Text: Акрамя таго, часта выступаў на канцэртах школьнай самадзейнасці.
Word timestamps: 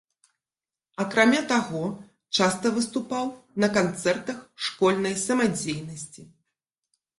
Акрамя 1.03 1.41
таго, 1.51 1.81
часта 2.39 2.65
выступаў 2.79 3.29
на 3.65 3.71
канцэртах 3.77 4.41
школьнай 4.71 5.15
самадзейнасці. 5.29 6.29